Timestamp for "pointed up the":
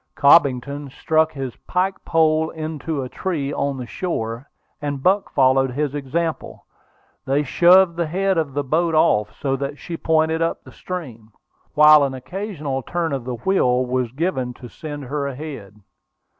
9.97-10.71